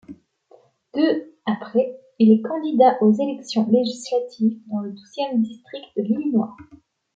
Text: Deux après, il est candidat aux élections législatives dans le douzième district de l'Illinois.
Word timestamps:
Deux 0.95 1.35
après, 1.45 1.95
il 2.17 2.31
est 2.31 2.41
candidat 2.41 2.97
aux 3.03 3.13
élections 3.13 3.67
législatives 3.69 4.59
dans 4.71 4.79
le 4.79 4.93
douzième 4.93 5.43
district 5.43 5.85
de 5.95 6.01
l'Illinois. 6.01 6.55